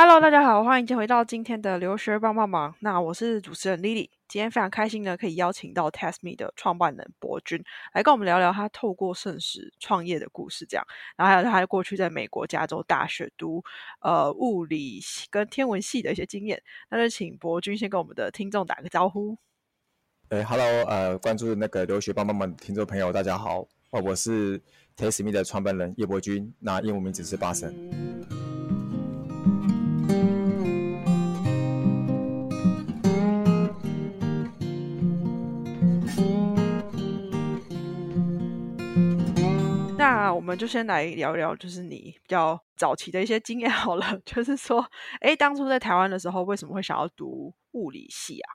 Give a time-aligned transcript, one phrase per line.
[0.00, 2.72] Hello，大家好，欢迎回到今天的留学帮帮忙。
[2.78, 7.60] 那我是主持人 Lily，今天非常开心呢，可以邀请到 TestMe 的创办人博君
[7.92, 13.60] 来跟我们聊聊他透过盛世创业的故事，这样，然后还有他过去在美国加州大学读
[14.00, 15.00] 呃物理
[15.30, 16.62] 跟天文系的一些经验。
[16.90, 19.36] 那就请博君先跟我们的听众打个招呼。
[20.28, 24.62] 哎，Hello，呃，关注那个留学帮帮忙的听众朋友，大家好，哦，我是
[24.96, 28.37] TestMe 的创办人叶博君，那英文名字是巴神。
[40.08, 44.06] 那我们就先来聊聊，就是你比较早期的一些经验好了。
[44.24, 44.84] 就是说，
[45.20, 48.48] 哎，当初在台湾的时候，为什么会想要读物理系啊？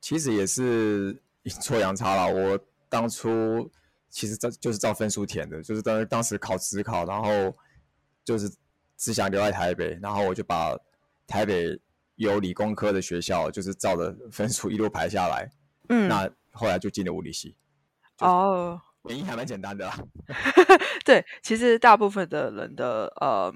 [0.00, 2.32] 其实也是阴错阳差了。
[2.32, 3.70] 我当初
[4.08, 7.54] 其实照就是照分数填的，就是当当时考职考，然后
[8.24, 8.50] 就是
[8.96, 10.74] 只想留在台北，然后我就把
[11.26, 11.78] 台北
[12.16, 15.50] 有理工科的学校，就是照着分数一路排下来。
[15.90, 17.54] 嗯，那后来就进了物理系。
[18.20, 18.80] 哦。
[19.04, 19.96] 原因还蛮简单的啦，
[21.04, 23.54] 对，其实大部分的人的呃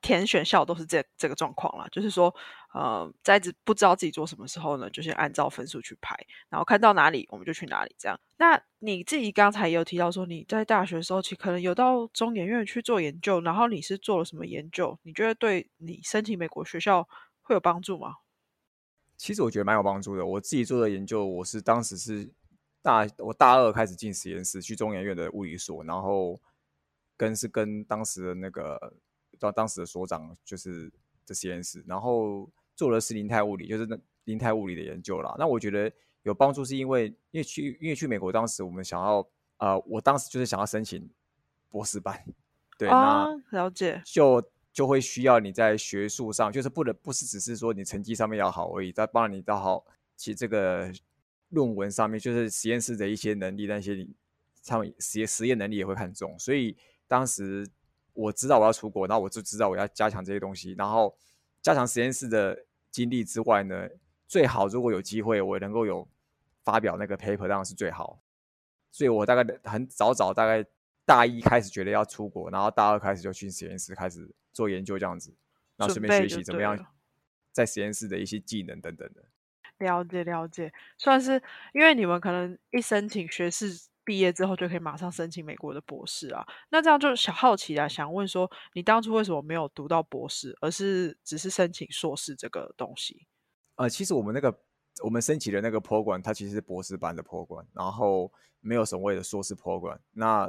[0.00, 2.34] 填选校都是这这个状况啦，就是说
[2.72, 6.16] 呃在不知道自己做什么时候呢，就先按照分数去排，
[6.48, 8.18] 然后看到哪里我们就去哪里这样。
[8.36, 14.98] 那你自己刚才也有提到说你在大学的时候，其可能有到中研院去做研究，然后你是做了什么研究？
[15.02, 17.06] 你觉得对你申请美国学校
[17.42, 18.14] 会有帮助吗？
[19.16, 20.24] 其实我觉得蛮有帮助的。
[20.24, 22.32] 我自己做的研究，我是当时是。
[22.84, 26.38] 大我大二开始进实验室，去中研院的物理所，然后
[27.16, 28.94] 跟是跟当时的那个
[29.38, 30.92] 当当时的所长就是
[31.26, 32.46] 的实验室，然后
[32.76, 35.34] 做的是零态物理，就是那零态物理的研究啦。
[35.38, 35.90] 那我觉得
[36.24, 41.08] 有帮助，是因为因为去因为去美国，当时我们想要呃，我当时就是想要申请
[41.70, 42.22] 博士班，
[42.76, 50.92] 对，那了解就就会需要你在学术上，就是不能不是只是说你成绩上面要好而已，再帮你到好其实这个。
[51.50, 54.06] 论文上面就是实验室的一些能力，那些
[54.64, 56.38] 他们实验实验能力也会看重。
[56.38, 56.76] 所以
[57.06, 57.68] 当时
[58.12, 61.16] 我知道我要出国，然后我就知道我要加强这些东西，然后
[61.62, 63.88] 加强实验室的经历之外呢，
[64.26, 66.08] 最好如果有机会我能够有
[66.62, 68.20] 发表那个 paper，当然是最好。
[68.90, 70.64] 所以我大概很早早，大概
[71.04, 75.34] 大一开始觉得要出国，然后大二开始就去实验室开始做研究这样子，
[75.76, 76.78] 然后顺便学习怎么样
[77.52, 79.24] 在实验室的一些技能等等的。
[79.78, 81.42] 了解了解，算是
[81.72, 83.68] 因为你们可能一申请学士
[84.04, 93.26] 毕业之后就可以马上申请美国的博士啊，那这样就小好奇啊，想问说你当初为什么没有读到博士，而是只是申请硕士这个东西？
[93.76, 94.56] 呃，其实我们那个
[95.02, 98.30] 我们申请的那个 program，它其实是博士班的 program，然后
[98.60, 99.98] 没有所谓的硕士 program。
[100.12, 100.48] 那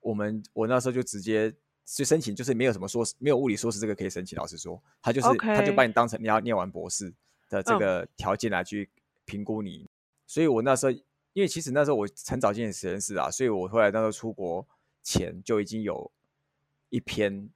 [0.00, 1.54] 我们我那时候就直接
[1.86, 4.36] 去申请，就是没有什么硕士，没有物理硕士这个可以申请。
[4.36, 7.14] 老实说，他就是他就把你当成你要念完博士。
[7.48, 8.88] 的这个条件来去
[9.24, 9.88] 评估你，
[10.26, 10.92] 所以我那时候，
[11.32, 14.66] 因为其实那时候我很早进实验室啊，所以我后来那时候出国
[15.02, 16.10] 前就已经有
[16.90, 17.48] 一篇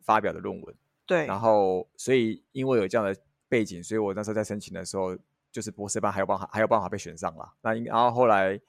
[0.00, 0.74] 发表的论文，
[1.04, 3.16] 对，然后所以因为有这样的
[3.48, 5.16] 背景，所以我那时候在申请的时候，
[5.52, 7.54] 就是博士班还有办法还有办法被选上了。
[7.62, 8.60] 那然后后来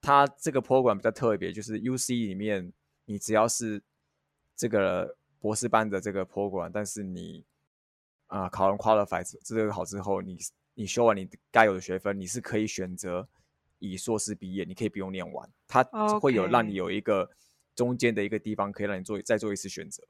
[0.00, 2.72] 他这个 program 比较特别，就是 UC 里面
[3.06, 3.82] 你只要是
[4.56, 7.44] 这个博士班的这个 program，但是你
[8.28, 10.38] 啊，考完 qualify 这个好之后，你
[10.74, 13.28] 你修完你该有的学分，你是可以选择
[13.78, 15.82] 以硕士毕业，你可以不用念完，它
[16.20, 17.28] 会有让你有一个
[17.74, 20.02] 中间的一个地方可以让你做再做一次选择。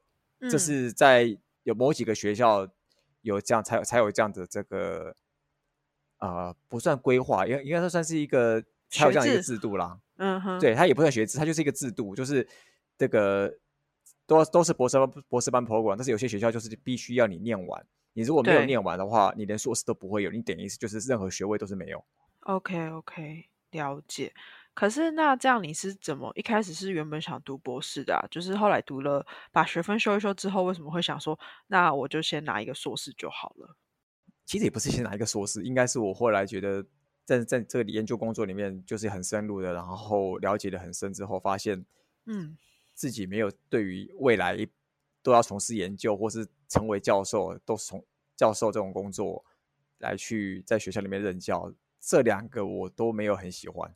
[0.49, 2.67] 这是在有某几个学校
[3.21, 5.15] 有这样才有才有这样的这个
[6.17, 9.99] 啊，不算规划，应应该说算是一个才有这样一个制度啦。
[10.17, 12.47] 嗯哼，对，它也不算学制，它就是一个制度，就是
[12.97, 13.57] 这个
[14.27, 17.85] 都都是博士班博士班 program，但是有些学校就是必须要你念完。
[18.19, 22.03] 你如果没有念完的话，你连硕士都不会有，你等于就是任何学位都是没有。
[22.41, 24.33] OK OK，了解。
[24.73, 33.77] 可是那这样你是怎么一开始是原本想读博士的，就是后来读了把学分修一修之后，为什么会想说那我就先拿一个硕士就好了？
[34.45, 36.85] 其实也不是先拿一个硕士，应该是我后来觉得
[37.23, 41.85] 在在这个研究工作里面就是很深入的，然后了解的很深之后，发现
[42.25, 42.57] 嗯
[42.93, 44.57] 自己没有对于未来
[45.23, 46.45] 都要从事研究或是。
[46.71, 48.05] 成为教授都是从
[48.39, 49.43] 教授这种工作
[49.97, 53.93] 来去在学校里面任教，这两个我都没有很喜欢。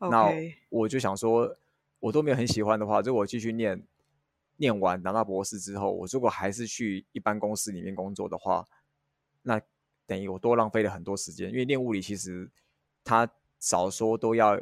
[0.00, 0.28] 那
[0.70, 1.56] 我就想说，
[2.00, 3.80] 我都没有很喜欢的话，如果我继续念，
[4.56, 8.66] 念完拿到博士之后，我如果还是去一般公司里面工作的话，
[9.42, 9.62] 那
[10.04, 11.48] 等于我多浪费了很多时间。
[11.48, 12.50] 因为念物理其实
[13.04, 13.30] 他
[13.60, 14.58] 少说都要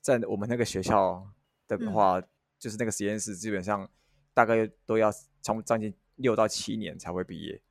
[0.00, 1.24] 在我们那个学校
[1.68, 2.20] 的话，
[2.58, 3.88] 就是那个实验室基本上
[4.34, 5.08] 大概都要
[5.40, 5.94] 从将近。
[6.18, 7.62] 六到七年才会毕业，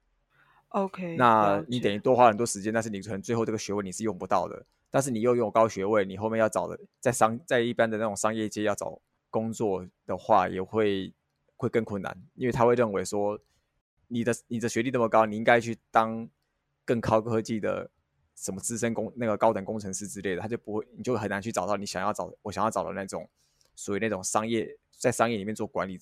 [0.69, 4.65] OK，那你等于于多花很多时间，但是你可能最后这个学位你是用不到的。
[4.89, 8.99] 但是你又拥有高学位，你后面要找的在商在一般的那种商业界要找
[9.29, 11.13] 工作的话，也会
[11.57, 13.37] 会更困难，因为他会认为说
[14.07, 16.27] 你的你的学历那么高，你应该去当
[16.85, 17.89] 更高科技的
[18.35, 23.29] 什么资深工那个高等工程师之类的，他就不会，你就很难去找到你想要找我想要找的那种
[23.75, 25.99] 属于那种商业在商业里面做管理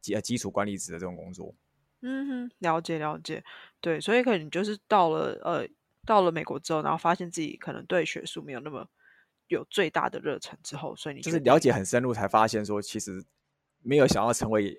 [0.00, 1.54] 基呃基础管理职的这种工作。
[2.02, 3.42] 嗯哼，了解了解，
[3.80, 5.66] 对，所以可能就是到了呃
[6.04, 8.88] 到了美国之后，然后发现自己可能对学术没有那么
[9.48, 13.24] 有最大的热忱之后，所以你就是了解很深入，才发现说其实
[13.82, 14.76] 没有想要成为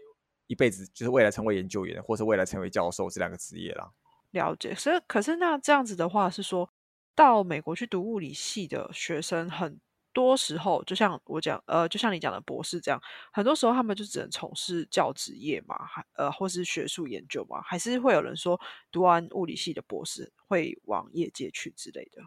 [0.47, 3.91] 一辈子就是未来成为研究员或是未来成为教授这两个职业啦。
[4.31, 6.69] 了解，所以可是那这样子的话是说
[7.15, 9.79] 到美国去读物理系的学生很。
[10.17, 12.99] 多时候，就像我讲，呃，就像你讲的博士这样，
[13.31, 18.59] 很多时候他们就只能从事教职业嘛，还呃，或是学术研究嘛，还是会有人说
[18.91, 22.23] 读完物理系的博士会往业界去之类的。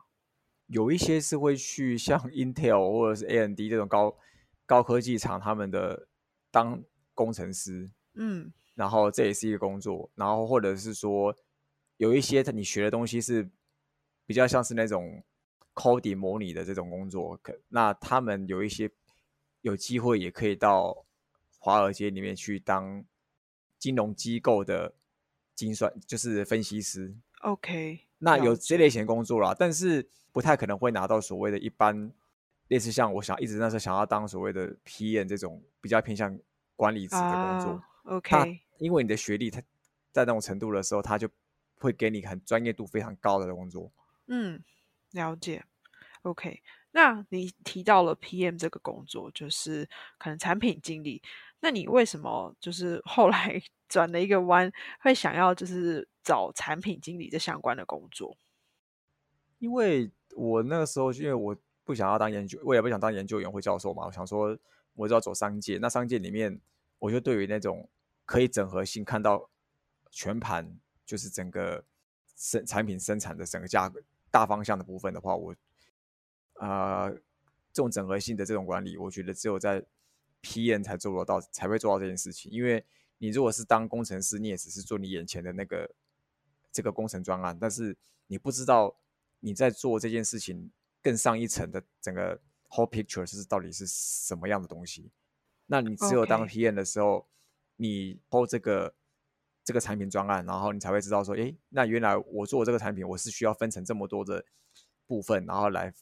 [0.69, 4.17] 有一些是会去像 Intel 或者是 AMD 这种高
[4.67, 6.07] 高科技厂，他们的
[6.53, 6.81] 当
[7.13, 11.35] 工程师，嗯，然后这也是一个工作，然后或者是说
[11.97, 13.51] 有一些你学的东西是
[14.27, 15.25] 比较像是那种。
[15.81, 18.91] Coding 模拟的这种工作，可那他们有一些
[19.63, 21.07] 有机会也可以到
[21.59, 23.03] 华尔街里面去当
[23.79, 24.93] 金融机构的
[25.55, 27.17] 精算，就是分析师。
[27.41, 32.13] OK，那有这类型工作啦，但是不太可能会拿到所谓的一般
[32.69, 36.39] 类似像我想一直那时候想要当所谓的 PM 这种比较偏向
[36.77, 37.83] 管理职的工作。
[38.05, 39.63] OK，因为你的学历他
[40.13, 41.27] 在那种程度的时候，他就
[41.79, 43.91] 会给你很专业度非常高的工作。
[44.27, 44.63] 嗯。
[45.13, 45.65] 了解
[46.23, 46.63] ，OK。
[46.93, 49.89] 那你提到了 PM 这个工作，就是
[50.19, 51.23] 可能产品经理。
[51.61, 58.37] 那你为什么就是后来 转了一个弯，会想要就是找产品经理这相关的工作？
[59.59, 64.07] 因为我那个时候，因为我不想要当研究，我也不想当研究员或教授嘛。
[64.07, 64.59] 我想说，
[64.95, 65.79] 我就要走商界。
[65.79, 66.61] 那商界里面，
[66.99, 67.89] 我就对于那种
[68.25, 69.51] 可以整合性看到
[70.11, 71.85] 全盘，就是整个
[72.37, 74.01] 生产品生产的整个价格。
[74.31, 75.55] 大方向的部分的话，我
[76.61, 77.09] 啊，
[77.73, 79.85] 这种整合性的这种管理，我觉得只有在
[80.41, 82.51] P N 才做得到，才会做到这件事情。
[82.53, 82.85] 因为
[83.19, 85.95] 你如果是当工程师，你也只是做你眼前的那个
[86.71, 87.97] 这个工程专案，但是
[88.27, 88.97] 你不知道
[89.41, 90.71] 你在做这件事情
[91.03, 95.11] 更上一层的整个 whole picture 是到底是什么样的东西。
[95.67, 97.29] 那你只有当 PM 的时候，
[97.77, 98.95] 你 hold 这个。
[99.63, 104.45] 这个产品专案，然后你才会知道说，诶，那原来我做这个产品，我是需要分成这么多的
[105.07, 105.95] 部分，然后来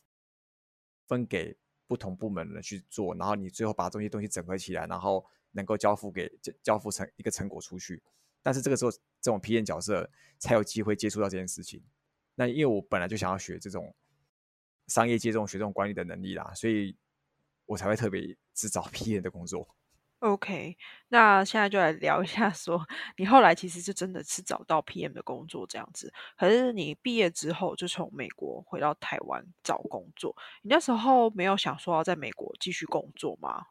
[1.09, 1.57] 分给
[1.89, 6.31] 不同部门的人去做，然后你最后把这些东西整合起来，然后能够交付给
[6.63, 8.01] 交付成一个成果出去。
[8.43, 10.09] 但是这个时候，这种批验角色
[10.39, 11.83] 才有机会接触到这件事情。
[12.35, 13.93] 那因为我本来就想要学这种
[14.87, 16.97] 商业界这种学这种管理的能力啦，所以
[17.67, 19.69] 我才会特别只找 批验的工作。
[20.21, 20.77] OK，
[21.09, 22.85] 那现在就来聊一下，说
[23.17, 26.13] 你后来其实就真的是找到 PM 的工作这样子。
[26.37, 33.67] 可是你毕业之后就从美国回到台湾找工作，你那时候没有想说要在美国继续工作吗？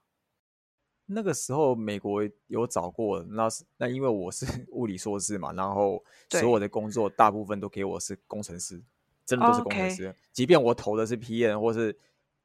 [1.09, 8.81] 那个时候美国有找过，那是那因为我是 物理硕士嘛，然后所有的工作大部分都给我是工程师，
[9.25, 10.15] 真的都是工程师。
[10.31, 11.97] 即便我投的是 PM，或是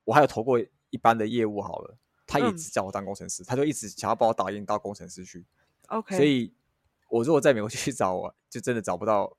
[0.03, 1.97] 我还有投过一般的业务好了。
[2.33, 5.45] 他一直叫我当工程师，他就一直想要把我打印到工程师去。
[5.89, 6.51] OK，所以
[7.11, 9.37] 我如果在美国去找，我就真的找不到，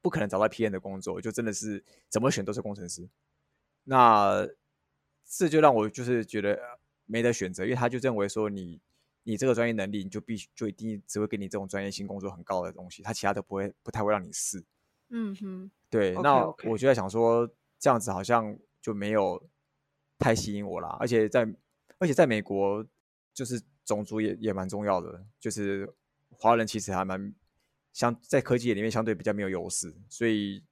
[0.00, 3.06] 不可能找到 PM 的工作，就真的是怎么选都是工程师。
[3.84, 4.48] 那
[5.26, 6.58] 这就让我就是觉得
[7.04, 8.80] 没得选择，因为他就认为说你
[9.24, 14.64] 你这个专业能力，你就必须就一定只会给你这种专业性工作很高的东西，他其他都不会不太会让你试。
[15.10, 16.14] 嗯哼，对。
[16.22, 17.46] 那我就在想说，
[17.78, 19.42] 这样子好像就没有
[20.18, 21.46] 太吸引我了，而且在。
[22.00, 22.84] 而且在美国，
[23.34, 25.94] 就是种族也也蛮重要的，就是
[26.30, 27.34] 华人其实还蛮
[27.92, 30.64] 相在科技业里面相对比较没有优势，所以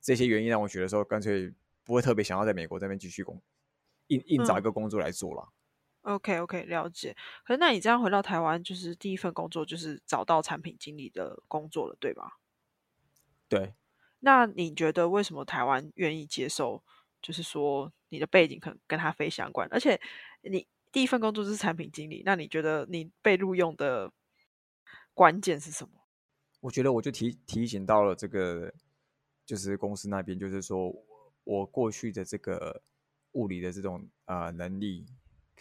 [0.00, 1.54] 这些原因让我觉得说，干脆
[1.84, 3.40] 不会特别想要在美国这边继续工，
[4.08, 5.48] 硬硬找一个工作来做了。
[6.02, 7.16] OK OK，了解。
[7.44, 12.40] 可是那你这样回到台湾，就是第一份工作就是找到产品经理的工作了，对吧？
[13.48, 13.74] 对。
[14.18, 16.82] 那你觉得为什么台湾愿意接受？
[17.22, 20.00] 就是说你的背景可能跟他非相关，而且。
[20.50, 24.12] 你第一份工作是产品经理，那你觉得你被录用的
[25.12, 25.90] 关键是什么？
[26.60, 28.72] 我觉得我就提提醒到了这个，
[29.44, 30.94] 就是公司那边，就是说
[31.44, 32.82] 我过去的这个
[33.32, 35.04] 物理的这种呃能力，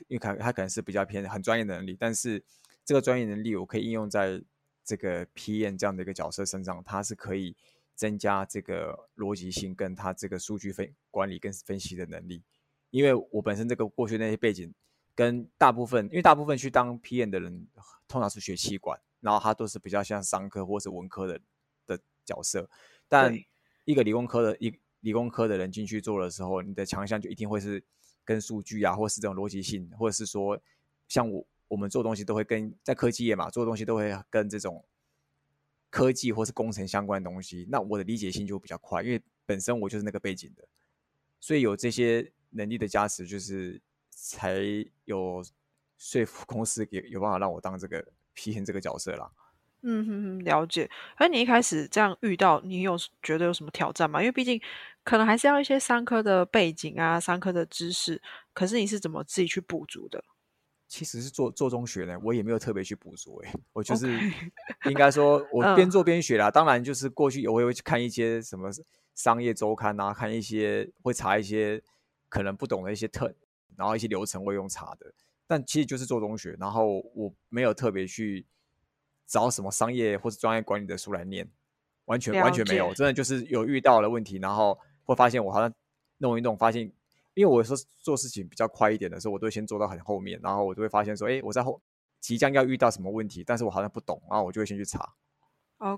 [0.08, 2.44] 因为他他可能是比较偏很专业的能力，但是
[2.86, 4.42] 这个专业能力我可以应用在
[4.84, 7.56] 这个 PM 这样的一个角色身上，它是可以
[7.96, 12.44] 增加这个逻辑性，跟他这个数据分管理跟分析的能力。
[12.94, 14.72] 因为我本身这个过去那些背景，
[15.16, 17.68] 跟大部分，因为大部分去当 PM 的人，
[18.08, 21.42] 通常是学气管，然后他都是比较像商科或是文科的
[21.88, 22.70] 的角色。
[23.08, 23.36] 但
[23.86, 27.84] 一个理工科的一理工科的人进去做的时候，你的强项就一定会是
[28.24, 30.62] 跟数据啊，或是这种逻辑性，或者是说
[31.08, 34.86] 像我我们做东西都会跟在科技业嘛，做东西都会跟这种
[35.90, 37.66] 科技或是工程相关的东西。
[37.72, 40.68] 那我的理解性就比较快，因为本身我就是那个背景的，
[41.40, 42.32] 所以有这些。
[42.54, 44.60] 能力的加持，就是才
[45.06, 45.44] 有
[45.98, 48.06] 说服公司给有办法让我当这个
[48.36, 49.32] PM 这个角色啦。
[49.86, 50.90] 嗯哼哼，了解。
[51.18, 54.22] 而你一开始这样遇到，你有觉得有什么挑战吗？
[54.22, 54.62] 因为毕竟
[55.04, 58.22] 可能还是要一些商科的背景啊，商科的知识。
[58.54, 60.24] 可是你是怎么自己去补足的？
[60.88, 63.38] 其实是做做中学呢，我也没有特别去补足。
[63.46, 64.18] 哎，我就是
[64.86, 66.50] 应该说， 我边做边学啦。
[66.50, 68.70] 当然，就是过去我也会去看一些什么
[69.16, 71.84] 商业周刊啊，看一些会查一些。
[72.34, 73.32] 可能不懂的一些特，
[73.76, 75.14] 然后一些流程会用查的，
[75.46, 78.44] 但其实就是做中学，然后我没有特别去
[79.28, 81.48] 找什么商业或者专业管理的书来念，
[82.06, 85.72] 完全完全没有，真的就是有遇到了问题，然后会发现我好像
[86.18, 86.92] 弄一弄，发现
[87.36, 91.80] 因为我说做事情比较快一点的时候，我都会先做到很后面，然后我就会发现说，哎，我在后
[92.20, 95.14] 即将要遇到什么问题，但是我好像不懂，然后我就会先去查。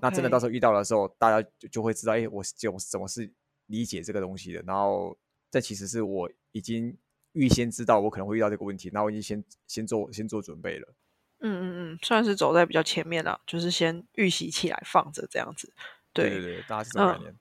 [0.02, 3.32] 那真的到时候遇到的时候，大家就就会知道，哎，我怎怎么是
[3.68, 5.16] 理解这个东西的，然后。
[5.50, 6.96] 这其实是我已经
[7.32, 10.94] 预先知道我可能会遇到这个问题，那我已经先先做先做准备了。
[11.40, 15.72] 嗯嗯嗯，算是走在比较前面了，就是先预习起来放着这样子。
[16.12, 17.34] 对对对，大家是这个概念。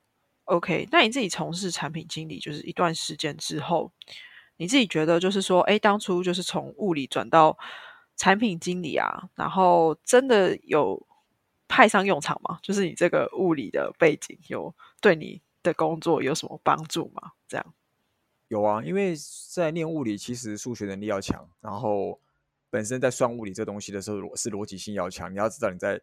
[0.43, 3.91] OK，那你自己从事产品经理就是一段时间之后，
[4.57, 7.57] 你自己觉得就是说，哎，当初就是从物理转到
[8.17, 11.01] 产品经理啊，然后真的有
[11.67, 12.59] 派上用场吗？
[12.61, 17.31] 就是你这个物理的背景有对你的工作有什么帮助吗？
[17.47, 17.73] 这样？
[18.47, 19.15] 有啊，因为
[19.51, 22.19] 在念物理，其实数学能力要强，然后
[22.69, 25.33] 本身在算物理这东西的时候，是逻辑性要强。
[25.33, 25.99] 你要知道你在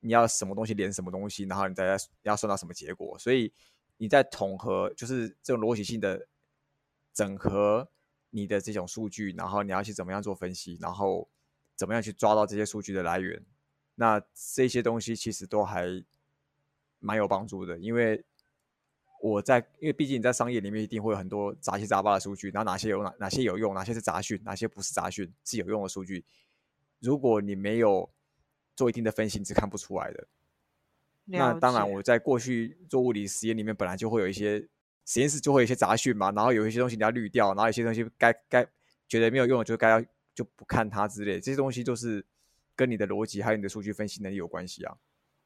[0.00, 3.18] 你要什么东西连什么东西，然后你再要算到什么结果。
[3.18, 3.50] 所以
[3.96, 6.26] 你在统合，就是这种逻辑性的
[7.14, 7.88] 整合
[8.28, 11.26] 你的这种数据，然后你要去怎么样做分析，然后
[11.74, 13.42] 怎么样去抓到这些数据的来源。
[13.94, 15.86] 那这些东西其实都还
[16.98, 18.22] 蛮有帮助的，因为。
[19.22, 26.24] 我在，因为毕竟你在商业里面一定会有很多杂七杂八的数据，然后哪些有哪哪些有用，哪些是杂讯，哪些不是杂讯，是有用的数据。
[27.00, 28.10] 如果你没有
[28.74, 30.26] 做一定的分析，你是看不出来的。
[31.26, 34.66] 那当然，我在过去做物理实验里面，本来就会有一些
[35.04, 38.66] 实验室就会有一些杂讯嘛，然后有一些东西你要滤掉，然后有些东西该该
[39.06, 40.02] 觉得没有用，就该要
[40.34, 41.38] 就不看它之类。
[41.38, 42.24] 这些东西就是
[42.74, 44.96] 跟你的逻辑还有你的数据分析能力有关系啊。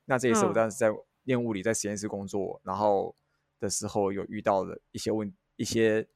[0.05, 0.93] 那这也是我当时在
[1.25, 3.17] 练物理，在实验室工作，然后。
[3.61, 6.07] 的时候有遇到的一些问一些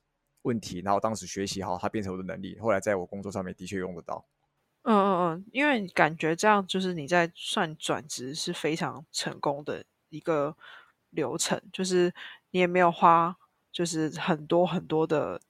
[0.42, 2.58] 问题，然后当时学习好，它变成我的能力。
[2.58, 4.26] 后来在我工作上面的确用得到。
[4.82, 10.56] 嗯嗯嗯，因为感觉这样就是你在算转职是非常成功的一个
[11.10, 12.14] 流程，就是
[12.50, 13.36] 你也没有花
[13.72, 15.40] 就是很多很多的。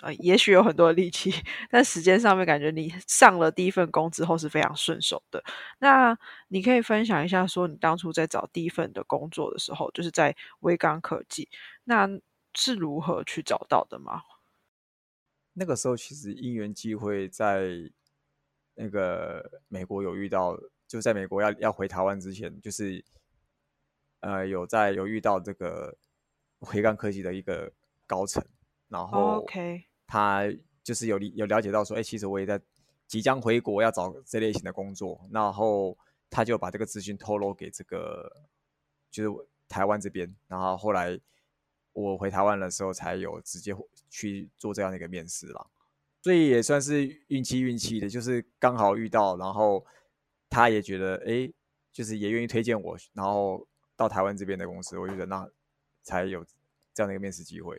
[0.00, 1.32] 呃，也许有很多的力气，
[1.70, 5.42] 但时间上面感觉你上了第一份工之后是非常顺手的。
[5.80, 6.16] 那
[6.48, 11.48] 你可以分享一下，说你当初在找第一份的工作的时候，就是在微刚科技，
[11.84, 12.08] 那
[12.54, 14.22] 是如何去找到的吗？
[15.54, 17.68] 那个时候其实因缘际会，在
[18.74, 23.04] 那个美国有遇到，就在美国要要回台湾之前，就是
[24.20, 25.96] 呃有在有遇到这个
[26.60, 27.72] 回刚科技的一个
[28.06, 28.40] 高层，
[28.88, 29.84] 然后 OK。
[30.06, 30.42] 他
[30.82, 32.60] 就是有有了解到说，哎，其实我也在
[33.06, 35.96] 即将回国要找这类型的工作，然后
[36.30, 38.30] 他就把这个资讯透露给这个
[39.10, 41.20] 就是台湾这边，然后后来
[41.92, 43.74] 我回台湾的时候才有直接
[44.08, 45.66] 去做这样的一个面试啦，
[46.22, 49.84] 所以也算是运气运气的，就是刚好遇到，然后
[50.48, 51.52] 他也觉得，哎，
[51.92, 55.46] 就是也愿意推荐我，然后到台湾这边的公司，我觉得那
[56.02, 56.42] 才有
[56.94, 57.78] 这样的一个面试机会。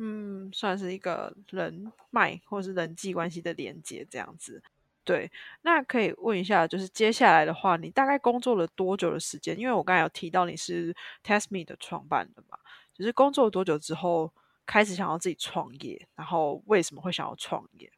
[0.00, 4.62] 嗯，算是一个人脉或是人际关系的连接这样子。
[5.02, 5.28] 对，
[5.62, 9.58] 那可以问一下，就是接下来的话，你大概工作了多久的时间？
[9.58, 12.56] 因为我刚才有提到你是 TestMe 的创办的嘛，
[12.94, 14.32] 就是工作多久之后
[14.64, 17.90] 开始想要自己创业，然后为什么会想要创业？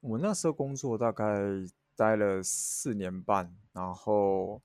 [0.00, 1.24] 我那时候工作大概
[1.96, 4.60] 待了四年半，然后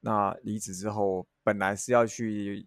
[0.00, 2.66] 那离职之后，本来是要去，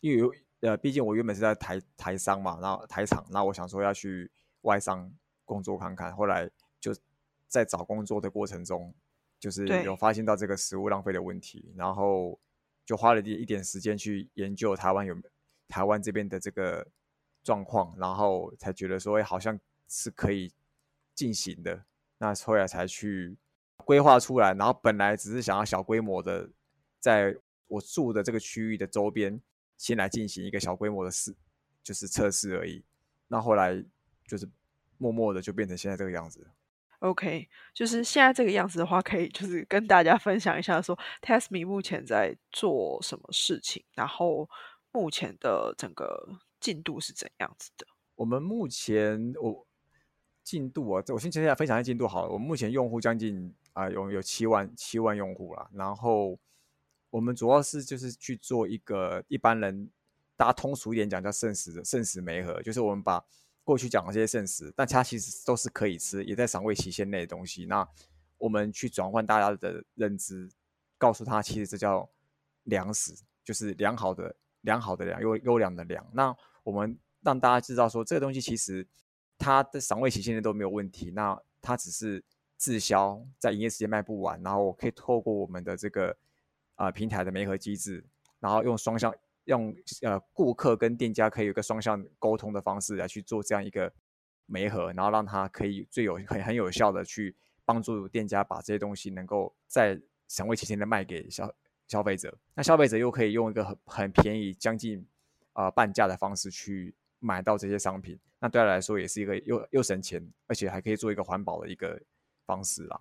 [0.00, 0.34] 因为有。
[0.60, 4.30] 呃，毕竟我原本是在台台商嘛，然后台厂，那我想说要去
[4.62, 5.10] 外商
[5.44, 6.14] 工作看看。
[6.14, 6.50] 后来
[6.80, 6.92] 就
[7.46, 8.92] 在找工作的过程中，
[9.38, 12.38] 就是有发现到这个食物浪费的问题，然后
[12.84, 15.16] 就花了一一点时间去研究台湾有
[15.68, 16.86] 台湾这边的这个
[17.44, 20.52] 状况，然后才觉得说，哎，好像是可以
[21.14, 21.84] 进行的。
[22.18, 23.36] 那后来才去
[23.76, 26.50] 规划出来，然后本来只是想要小规模的，
[26.98, 27.36] 在
[27.68, 29.40] 我住的这个区域的周边，
[29.78, 31.34] 先来进行一个小规模的试，
[31.82, 32.84] 就是测试而已。
[33.28, 33.82] 那后来
[34.26, 34.46] 就是
[34.98, 36.46] 默默的就变成现在这个样子。
[36.98, 44.50] OK，就是现在这个样子的话，可以就是跟大家分享一下，说 TestMe 目前在做什么事情，然后
[44.90, 47.86] 目前的整个进度是怎样子的？
[48.16, 49.64] 我们目前我
[50.42, 52.32] 进度啊，我先接下来分享一下进度好了。
[52.32, 56.36] 我们目前用户将近啊有有七万七万用户了，然后
[57.18, 59.90] 我们主要是就是去做一个一般人
[60.36, 63.24] 大家通俗一点讲叫圣食的圣食媒合，就是我们把。
[63.64, 67.66] 过去讲的这些圣食，但它其实都是可以吃，也在赏味期限内的东西。
[67.66, 67.86] 那
[68.38, 70.48] 我们去转换大家的认知，
[70.96, 72.08] 告诉他，其实这叫
[72.62, 76.02] 粮食，就是良好的、良好的良，优优良的良。
[76.14, 78.88] 那我们让大家知道说，这个东西其实
[79.36, 81.10] 它的赏味期限内都没有问题。
[81.10, 82.24] 那它只是
[82.56, 86.16] 滞销，在营业时间卖不完，然后我可以透过我们的这个
[86.78, 88.02] 啊平台的媒合机制，
[88.40, 89.14] 然后用双向。
[89.48, 93.90] 用呃顾客跟店家可以有个双向沟通的方式来去做这样一个
[94.44, 101.50] 媒合，然后让他可以最有很很有效的去帮助店家把这些东西能够在省会期间的卖给消
[101.86, 105.02] 消费者，那消费者又可以用一个很很便宜将近
[105.54, 111.98] 啊半价的方式去买到这些商品，那对他来说也是一个又又省钱，而且还可以做一个环保的一个
[112.44, 113.00] 方式啦。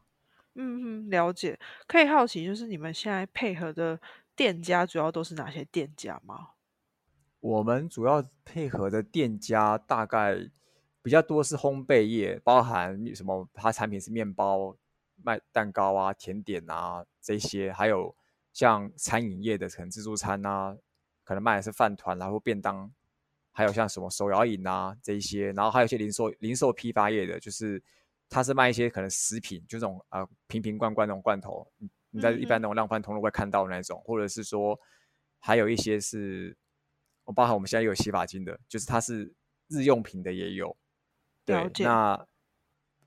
[0.57, 1.57] 嗯嗯，了解。
[1.87, 3.99] 可以好奇就是你们现在配合的。
[4.37, 6.49] 店家主要都是哪些店家吗？
[7.39, 10.37] 我们主要配合的店家大概
[11.01, 13.49] 比较多是烘焙业，包含什么？
[13.55, 14.77] 它产品是面包、
[15.23, 18.15] 卖蛋糕啊、甜点啊这些，还有
[18.53, 20.77] 像餐饮业的，可能自助餐啊，
[21.23, 22.93] 可能卖的是饭团然后便当，
[23.51, 27.82] 还有像什么手摇饮啊这些，然后还有一些零售零售批发业的，就是
[28.29, 31.65] 它是卖一些可能食品，就这种呃瓶瓶罐罐那种罐头。
[32.09, 34.79] 你在一般那种量贩通路会看到那种，或者是说，
[35.39, 36.57] 还有一些是，
[37.25, 39.31] 我包含我们现在有洗发精的，就是它是
[39.67, 40.75] 日用品的也有。
[41.45, 42.25] 对，那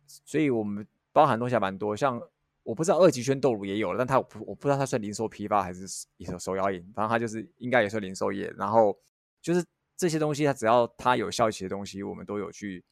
[0.07, 2.21] 所以我们包含东西还蛮多，像
[2.63, 5.87] 我不知道二级圈豆乳也有了，但它我不知道它算零售批发还是
[6.19, 8.53] 一手手摇饮，反正它就是应该也算零售业。
[8.57, 8.97] 然后
[9.41, 9.65] 就是
[9.97, 12.85] 这些东西，它只要它有效期的东西，我们都有去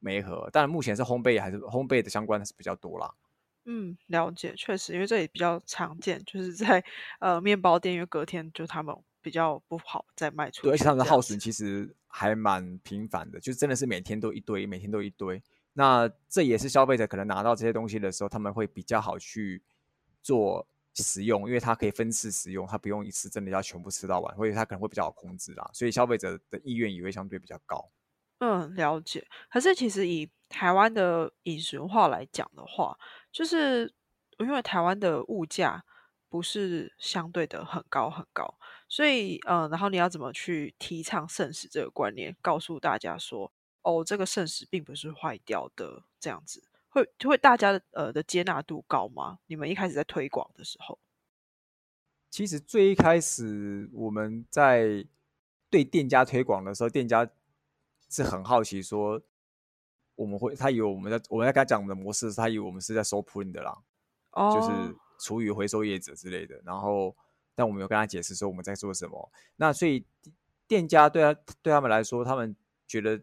[0.00, 0.50] 媒合。
[0.52, 3.14] 但目前是烘焙还是烘焙的相关的是比较多啦。
[3.66, 6.82] 嗯，了解，确实，因为这也比较常见，就是在
[7.20, 10.62] 呃面包店，因为隔天就他们比较不好再卖出。
[10.62, 15.40] 对，而且他们的耗损其实还蛮频繁的，就真的是每天都一堆，每天都一堆。
[15.74, 19.62] 那这也是消费者可能拿到这些东西的时候，他们会比较好去
[20.22, 25.70] 做使用，因为它可以分次使用，它不用一次真的要全部吃到完，所以它可能会比较好控制啦。
[25.74, 27.88] 所以消费者的意愿也会相对比较高。
[28.40, 29.26] 嗯，了解。
[29.50, 32.98] 可是其实以台湾的饮食文化来讲的话，
[33.30, 33.94] 就是
[34.38, 35.84] 因为台湾的物价
[36.28, 49.38] 不是相对的很高很高，所以嗯，然后你要怎么去提倡圣食这个观念，告诉大家说，哦，这个圣食并不是坏掉的，这样子会会大家的呃的接纳度高吗？
[49.46, 50.98] 你们一开始在推广的时候，
[52.30, 55.04] 其实最一开始我们在
[55.68, 57.28] 对店家推广的时候，店家
[58.10, 59.22] 是很好奇说。
[60.16, 63.74] 我们会，他以为我们在我们在跟他讲我们的模式，他以为我们是在收 print 的啦，
[64.52, 66.60] 就是厨余回收业者之类的。
[66.62, 67.16] 然后，
[67.54, 69.32] 但我们有跟他解释说我们在做什么。
[69.56, 70.04] 那所以
[70.68, 72.54] 店家对他对他们来说，他们
[72.86, 73.18] 觉得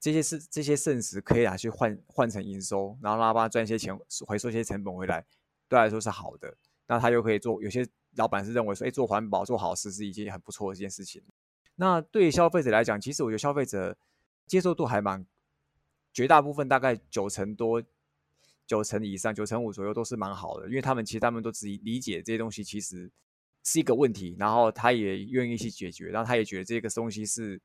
[0.00, 5.24] 这些是这些剩食可以拿去换换成营收，然后让他赚一些钱，回收一些成本回来，
[5.68, 6.56] 对他来说是好的。
[6.88, 11.22] 那他又可以做，有些老板是认为说，哎，做环保做好事是一件很不错的一件事情。
[11.76, 13.96] 那对消费者来讲，其实我觉得消费者
[14.46, 15.24] 接受度还蛮。
[16.12, 17.82] 绝大部分大概九成多、
[18.66, 23.12] 九成以上、九成五左右都是蛮好的，因为他们其实他们都只理解这些东西其实
[23.62, 27.60] 是一个问题，然后他也愿意去解决，然后他也觉得这个东西是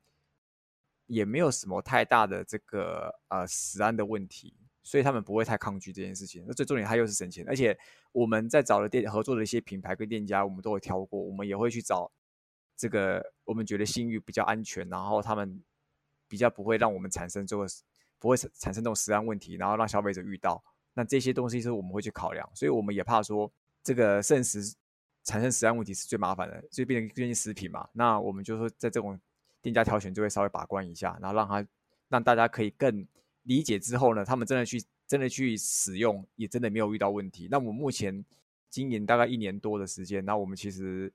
[1.06, 6.44] 也没有什么太大的这个呃食安的问题，所以他们不会太抗拒这件事情。
[6.46, 7.74] 那最重点，他又是省钱，而且
[8.12, 12.12] 我们在找的店合作的一些品牌跟店家，我们都有挑过，我们也会去找
[12.82, 15.62] 这个我们觉得信誉比较安全，然后他们
[16.26, 17.66] 比较不会让我们产生这个。
[18.22, 20.62] 不会产生这种食安问题，然后让消费者遇到，
[20.94, 24.62] 那这些东西是我们会去考量，所以我们也怕说这个剩食
[25.24, 27.84] 产生食安问题是最麻烦的，所以变成变成食品嘛。
[27.92, 29.20] 那我们就说在这种
[29.60, 31.66] 店家挑选就会稍微把关一下，然后让他
[32.06, 33.04] 让大家可以更
[33.42, 37.48] 理解之后呢，他们真的去真的去使用，也真的没有遇到问题。
[37.50, 38.24] 那我们目前
[38.70, 41.12] 经营大概一年多的时间，那我们其实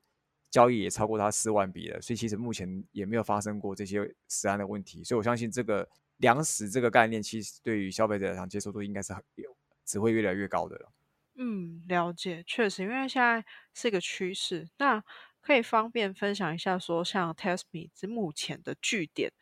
[0.50, 10.92] 交易也超过它四万笔了，所以其实目前也没有发生过这些实案的问题，所以我相信这个粮食这个概念，其实对于消费者来讲接受度应该是很有，只会越来越高的了。
[11.36, 14.68] 嗯，了解，确实，因为现在是一个趋势。
[14.78, 15.04] 那
[15.40, 19.32] 可以方便分享一下，说像 TestMe 这目前的据点，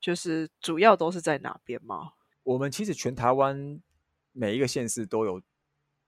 [0.00, 2.14] 就是主要都是在哪边吗？
[2.42, 3.80] 我们其实全台湾
[4.32, 5.40] 每一个县市都有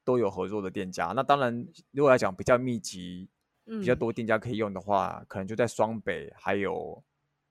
[0.02, 1.12] 都有合作的店家。
[1.14, 3.30] 那当然，如果来讲比较密集、
[3.66, 7.02] 比较多店家可以用的话，可能就在双北还有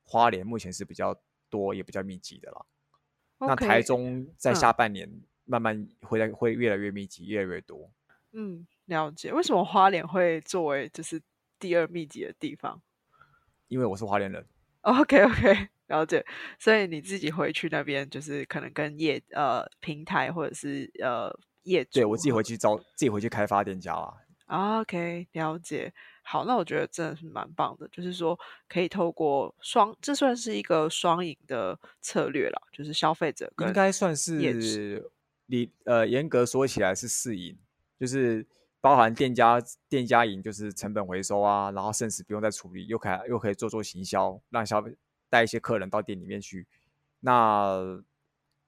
[0.04, 1.16] 花莲，目前是比较
[1.50, 2.66] 多也比较密集的啦。
[3.40, 5.10] 那台中在下半年
[5.44, 7.92] 慢慢会来会越来越密集，越来越多。
[8.32, 9.32] 嗯，了解。
[9.32, 11.22] 为什么花莲会作为就是
[11.60, 12.82] 第二密集的地方？
[13.68, 14.46] 因为我是花莲人。
[14.82, 15.70] OK OK。
[15.88, 16.26] 了解，
[16.58, 24.12] 所以你自己回去那边，就是可能跟业呃平台或者是呃业主，对我自己回去招，自己回去开发店家啦。
[24.48, 25.94] OK，了解。
[26.24, 35.04] 好，那我觉得真的是蛮棒的，就是说可以透过双，这算是一个双赢的策略了，就是消费者应该算是
[35.46, 37.58] 你呃严格说起来是四赢，
[38.00, 38.46] 就是
[38.82, 44.96] 包含店家店家赢，就是成本回收啊，然后甚至不用再处理，又可以又可以做做行销，让消费。
[45.28, 46.66] 带一些客人到店里面去，
[47.20, 48.02] 那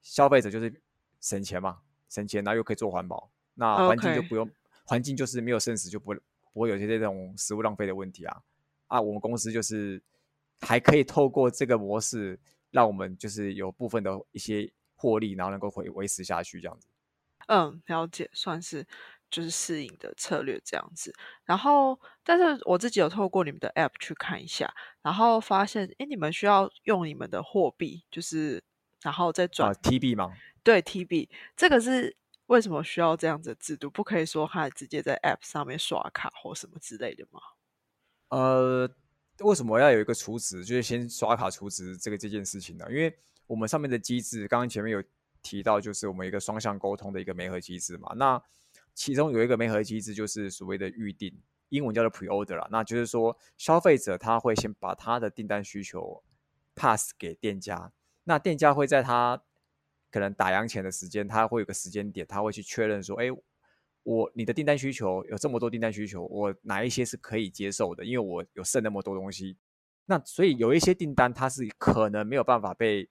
[0.02, 0.82] 消费者就是
[1.18, 1.78] 省钱嘛，
[2.10, 4.50] 省钱，然后又可以做环保，那环境就不用，
[4.88, 6.14] 环境就是没有剩食，就不
[6.52, 8.42] 不会有些这种食物浪费的问题啊。
[8.86, 10.02] 啊，我们公司就是
[10.62, 16.88] 还可以透过这个模式，让我们就是有部分的一些获利，然后能够维维持下去这样子。
[17.48, 18.86] 嗯，了解，算是。
[19.30, 21.12] 就是适应的策略这样子，
[21.44, 24.72] 然后，但是我自己有透过你们的 App 去看一下，
[25.02, 28.64] 然后发现，哎，你们需要用你们的货币，就是
[29.02, 30.32] 然后再转 TB 吗？
[30.62, 32.16] 对 TB，，这个是
[32.48, 33.88] 为什么需要这样子的制度？
[33.88, 37.40] 不可以说他直接在 App 上面刷卡或什么之类的吗？
[38.28, 38.90] 呃，
[39.38, 42.84] 为什么要有一个储值，就是先刷卡储值这个这件事情呢？
[42.90, 45.02] 因为我们上面的机制，刚刚前面有
[45.40, 48.42] 提到，就是我们一个双向沟通的一个媒合机制嘛，那。
[48.94, 52.66] 其中有一个媒合机制，就是所谓的预定，英文叫做 pre-order 啦。
[52.68, 56.20] 那就是说，消费者他会先把他的订单需求
[56.74, 57.92] pass 给店家，
[58.24, 59.40] 那店家会在他
[60.10, 63.26] 可能打烊前的时间，他会有个时间点，他会去确认说，哎，
[64.02, 68.04] 我你的订单需求有这么多订单需求，我哪一些是可以接受的？
[68.04, 69.56] 因为我有剩那么多东西，
[70.06, 73.08] 那所以有一些订单它是可能没有办法被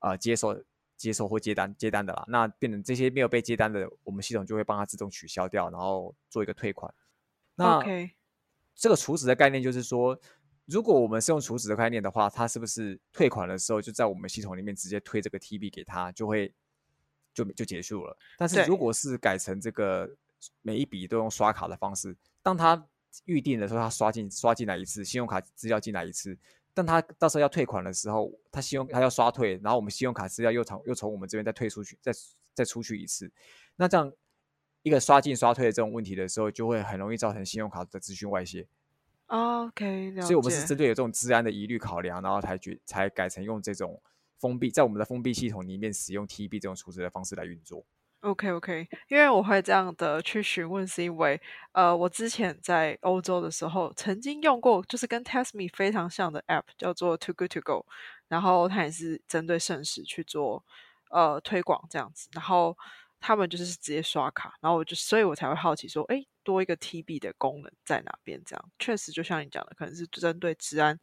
[0.00, 0.62] 呃接受。
[0.94, 6.94] 接受或接单接单的啦，那变成这些没有被接单的，我们系统就会帮他自动取消掉，然后做一个退款。
[7.56, 7.82] 那
[8.76, 10.16] 这个储值的概念就是说，
[10.66, 16.54] 如果我们是用储值的概念的话，它是不是退款的时候就在我们系统里面直接推这个 T B 给他，就会
[17.34, 18.16] 就就结束了？
[18.38, 20.08] 但是如果是改成这个
[20.62, 22.86] 每一笔都用刷卡的方式，当他
[23.24, 26.36] 预定的时候，他刷进刷进来一次，信用卡资料进来一次。
[26.74, 32.12] 但他到时候要退款的时候，他信用他要刷退，然后我们信用卡资料又从又从我们这边再退出去，再
[32.54, 33.30] 再出去一次，
[33.76, 34.10] 那这样
[34.82, 38.66] 一个刷进刷退的这种问题的时候，就会很容易造成信用卡的资讯外泄。
[39.32, 43.98] OK，所以我们是针对有这种治安的疑虑考量，然后才决才改成用这种
[44.38, 47.82] 封闭，在我们的封闭系统里面使用 TB 这种处置的方式来运作。
[48.20, 51.40] OK OK，因为我会这样的去询问，是因为
[51.72, 57.86] 呃，我之前在欧洲的时候曾经用过，就是跟 TestMe 非常像的 App，叫做 Too Good To Go，
[58.28, 60.62] 然后它也是针对盛食去做
[61.10, 62.76] 呃推广这样子，然后
[63.18, 68.42] 他们就是直接刷卡，然后我就所以我才会好奇说，哎，多一个 TB 的功能在哪边？
[68.44, 70.98] 这样确实就像你讲的，可能是针对治安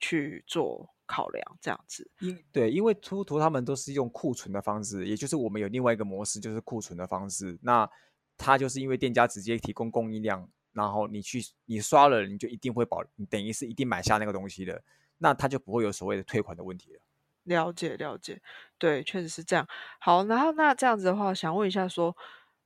[0.00, 0.90] 去做。
[1.10, 7.58] 考量这样子，因对，因为突图他们都是用库存的方式，也就是我们有另外一个模式，就是库存的方式。
[7.62, 7.88] 那
[8.36, 14.84] 它就是因为店家直接提供供应量，然后你去你刷了，你就一定会保，你等于是一定买下那个东西的，
[15.16, 17.00] 那他就不会有所谓的退款的问题了。
[17.44, 18.42] 了解了解，
[18.76, 19.66] 对，确实是这样。
[19.98, 22.14] 好，然后那这样子的话，想问一下，说，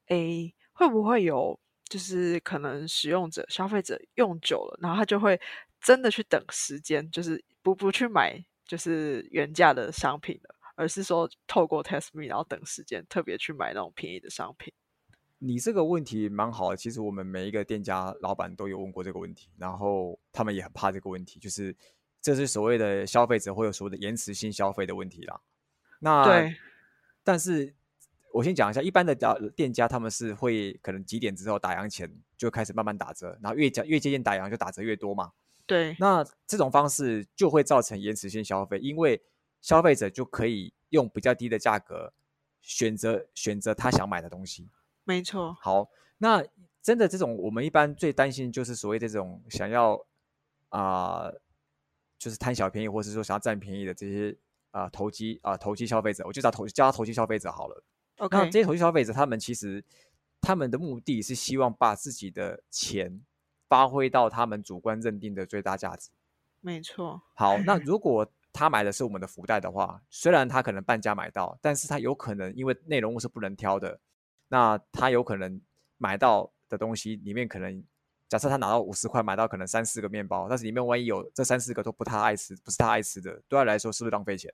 [0.09, 1.61] 诶，会不会有
[1.93, 5.41] 就是可能使用者消费者用久了，然后他就会
[5.81, 7.45] 真的去等时间，就是。
[7.65, 14.75] 不不去买就是原价的商品了，而是说透过 Test Me，然后等时间特别去买那种便宜的商品。
[15.39, 21.73] 你这个问题蛮好的，其实我们每一个店家老板都有问过这个问题，然后他们也很怕这个问题，就是
[22.21, 25.41] 这是所谓的消费者会有所谓的延迟性消费的问题啦。
[26.01, 26.57] 那对，
[27.23, 27.73] 但是
[28.33, 35.33] 我先讲一下，一般的店店家他们是会可能几点之后打烊前就开始慢慢打折，然后越加越接近打烊就打折越多嘛。
[35.67, 39.23] 对，那这种方式就会造成延迟性消费，因为
[39.61, 42.13] 消费者就可以用比较低的价格
[42.61, 44.69] 选择选择他想买的东西。
[45.05, 45.57] 没错。
[45.61, 46.45] 好，那
[46.83, 50.05] 真的这种我们一般最担心就是所谓这种想要
[50.71, 51.31] 啊、
[52.19, 54.37] 就是贪小便宜，或者说想要占便宜的这些
[54.71, 57.85] 啊、投机啊、投机消费者，我就叫投叫他投机消费者好了。
[58.19, 59.85] 那这些投机消费者，他们其实
[60.41, 63.21] 他们的目的是希望把自己的钱
[63.69, 66.11] 发挥到他们主观认定的最大价值。
[66.61, 73.99] 没错，好，那 如果他买的是我们的福袋的话，虽然他可能半价买到，但是他有可能因为内容物是不能挑的，
[74.49, 75.61] 那他有可能
[75.99, 77.83] 买到的东西里面可能，
[78.29, 84.53] 假设他拿到五十块买到可能三四个面包，但是里面万一有这三四个都不他爱吃，不是他爱吃的，对他来说是不是浪费钱？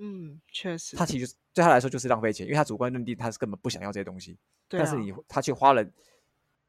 [0.00, 5.84] 嗯，确实，他其实对他来说就是浪费钱，因为他主观认定他是根本不想要这些东西，对啊但是你他去花了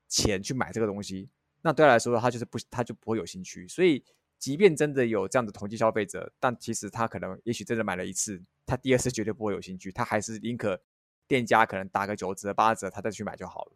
[0.07, 1.29] 钱去买这个东西，
[1.61, 3.67] 那对他来说他就是不他就不会有兴趣。
[3.67, 4.03] 所以，
[4.39, 10.81] 即便真的有这样的投机消费者，但其实他可能也许真的买了一次，他第二次绝对不会有兴趣，他还是宁可
[11.27, 13.73] 店家可能打个九折八折，他再去买就好了。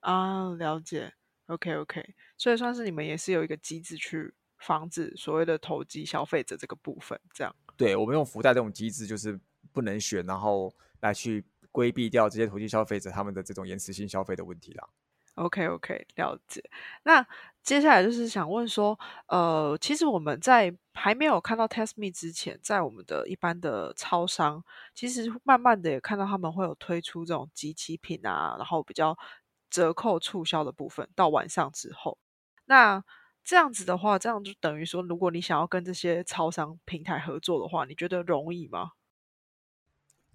[0.00, 1.12] 啊，了解
[1.46, 7.54] ，OK OK，所以算是你们也是有一个机制去防止所谓的投机消费者这个部分，这样。
[7.76, 9.38] 对我们用福袋这种机制，就是
[9.72, 14.88] 不能选，然后来去规避掉这些投机消费者他们的这种延迟性消费的问题啦。
[15.34, 16.62] OK OK，了解。
[17.02, 17.26] 那
[17.62, 29.18] 接下来就是想问说，呃，其实我们在还没有看到 Test Me 之前，在我们的一般的超商，其实慢慢的也看到他们会有推出这种集齐品啊，然后比较
[29.68, 32.16] 折扣促销的部分，到晚上之后。
[32.64, 33.04] 那
[33.46, 38.90] 这样子的话，这样就等于说，如果你想要跟这些超商平台合作的话，你觉得容易吗？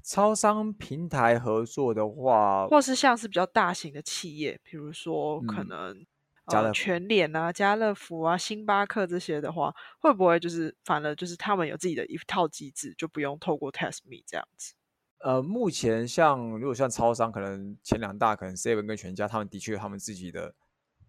[0.02, 6.06] 超商平台合作的话，或是像是比较大型的企业，比如说可嗯能、
[6.47, 14.74] 家乐呃全联啊、家乐福啊、星巴克这些的话，会不会就是反而就是他们有自己的一套机制，就不用透过 Test Me 这样子？
[15.19, 20.56] 呃，目前像如果像超商，可能前两大可能 Seven 跟全家，他们的确有他们自己的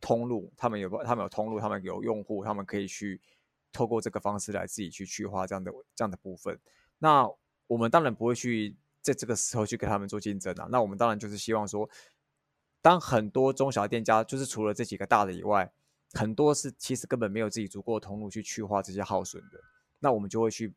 [0.02, 3.18] 通路，他们有他们有通路，他们有用户，他们可以去
[3.72, 6.58] 透过这个方式来自己去去化这样的这样的部分。
[6.98, 7.26] 那
[7.68, 10.68] 我们当然不会去在这个时候去跟他们做竞争啊。
[10.70, 11.88] 那我们当然就是希望说，
[12.82, 15.72] 当很多中小店家，就是除了这几个大的以外，
[16.12, 19.60] 很多是其实根本没有自己足够的通路去去化这些耗损的。
[20.00, 20.74] 那我们就会去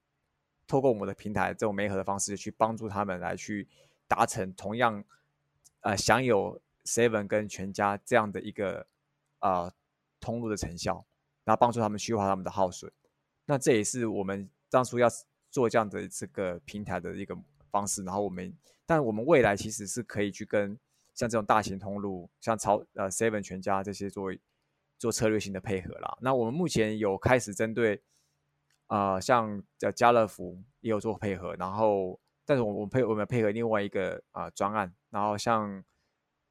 [0.67, 3.67] 透过我们的平台这种媒合的方式，去帮助他们来去
[4.07, 5.03] 达成同样
[5.81, 8.87] 呃享有 Seven 跟全家这样的一个
[9.45, 9.71] 呃
[10.19, 11.05] 通路的成效，
[11.43, 12.91] 然后帮助他们去化他们的耗损。
[13.45, 15.07] 那这也是我们当初要
[15.51, 17.37] 做这样的这个平台的一个
[17.69, 18.03] 方式。
[18.03, 18.51] 然后我们，
[18.87, 20.75] 但我们未来其实是可以去跟
[21.13, 24.33] 像这种大型通路，像超呃 Seven 全家这些做
[24.97, 26.17] 做策略性的配合啦。
[26.21, 28.01] 那我们目前有开始针对
[28.87, 35.83] 呃像呃家乐福也有做配合，然后但是我们配我们配合另外一个啊、专案，然后像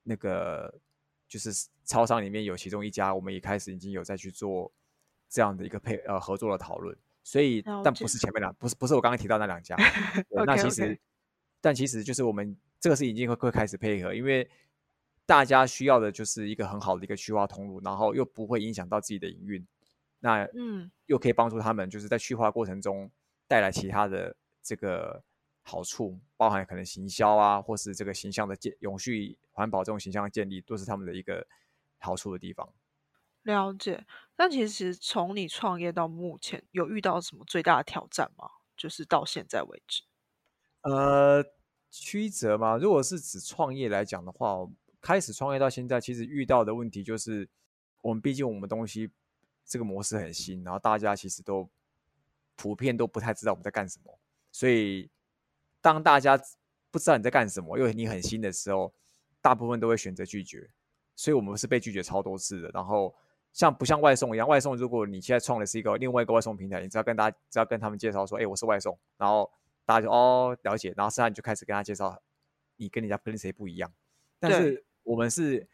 [0.04, 0.78] 那个
[1.26, 1.50] 就是
[1.84, 4.72] 超商里面有其中一家，我们也开始已经有在去做
[5.28, 6.96] 这样的一个配呃合作的讨论。
[7.22, 9.74] 所以，但不是前面两，不是不是我刚刚提到那两家。
[10.28, 11.00] 对那其实
[11.60, 14.46] 但其实就是我们这个是已经会会开始配合，因为
[15.24, 19.66] 大家需要的就是一个很好的一个去化通路，然后又不会影响到自己的营运，
[20.20, 23.10] 那嗯，又可以帮助他们就是在去化过程中
[23.48, 25.22] 带来其他的这个
[25.62, 31.46] 好处，包含可能行销啊，或是这个形象的建永续环保这种形象的建立，都是他们的一个
[32.04, 32.72] 好处的地方。
[33.42, 34.06] 了解。
[34.36, 38.48] 但其实从你创业到目前，有遇到什么最大的挑战吗？
[38.76, 40.02] 就是到现在为止。
[40.82, 41.44] 呃，
[41.90, 44.68] 曲折嘛，如果是指创业来讲的话，
[45.00, 47.48] 开始创业到现在，其实遇到的问题就是，
[48.02, 49.10] 我们毕竟我们东西
[49.64, 51.70] 这个模式很新，然后大家其实都
[52.56, 54.18] 普遍都不太知道我们在干什么，
[54.50, 55.10] 所以
[55.80, 56.38] 当大家
[56.90, 58.92] 不知道你在干什么，因为你很新的时候，
[59.40, 60.70] 大部分都会选择拒绝，
[61.16, 62.70] 所以我们是被拒绝超多次的。
[62.74, 63.14] 然后
[63.52, 69.50] 像不像外送一样，外送如果你现在创的是一个另外一个外送平台，你只要跟大家只要跟他们介绍说，哎，我是外送，然后
[69.84, 72.20] 大家就哦了解，然后剩下你就开始跟他介绍
[72.76, 73.92] 你跟人家跟谁不一样。
[74.40, 75.66] 但是我们是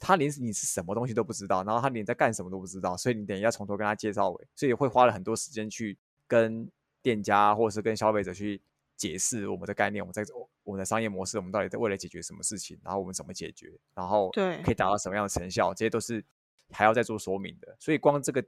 [0.00, 6.68] 他连你是什么东西都不知道，然后他连在干什么都不知道，所以你等一下从头跟他介绍尾，所以会花了很多时间去跟
[7.02, 8.60] 店家或者是跟消费者去
[8.98, 10.22] 解释我们的概念，我们在
[10.64, 16.22] 我们的商业模式，我们到底在为了解决什么事情，然后我们怎么解决，然后对可以达到什么样的成效，这些都是
[16.70, 17.74] 还要再做说明的。
[17.78, 18.44] 所以光这个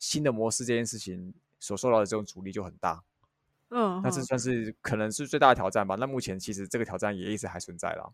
[0.00, 3.04] 新的模式这件事情所受到的这种阻力就很大。
[3.68, 5.94] 嗯，哼那这算是可能是最大的挑战吧。
[5.96, 8.10] 那目前其实这个挑战也一直还存在啦。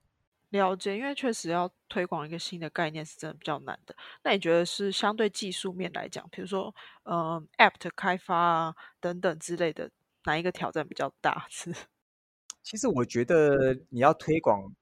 [0.50, 3.94] 了解，因为确实要推广一个新的概念是真的比较难的。
[4.24, 9.88] 那你觉得是相对技术面来讲，比如说呃 App 的开发啊等等之类的，
[10.24, 11.46] 哪一个挑战比较大？
[11.48, 11.74] 是
[12.62, 14.74] 其实我觉得你要推广，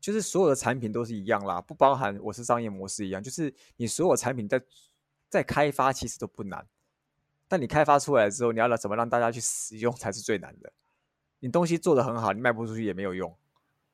[0.00, 4.60] 就是所有的产品都是一样啦，不包含我是商业模式一样，就是你所有产品在
[5.28, 6.66] 在开发其实都不难，
[7.46, 10.72] 但你开发出来之后，你要怎么让大家去使用才是最难的。
[11.38, 13.36] 你东西做的很好，你卖不出去也没有用。